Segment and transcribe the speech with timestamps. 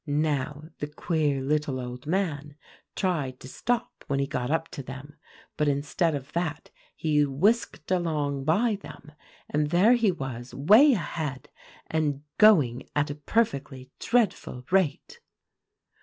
[0.07, 2.55] "Now, the queer little old man
[2.95, 5.15] tried to stop when he got up to them;
[5.57, 9.11] but instead of that he whisked along by them,
[9.47, 11.49] and there he was way ahead,
[11.85, 15.19] and going at a perfectly dreadful rate.